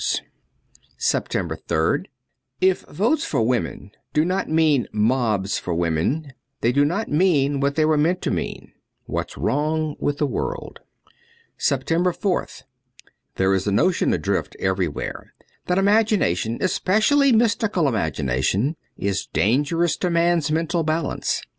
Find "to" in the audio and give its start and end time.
8.23-8.31, 19.97-20.09